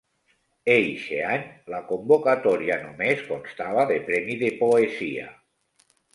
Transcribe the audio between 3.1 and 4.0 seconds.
constava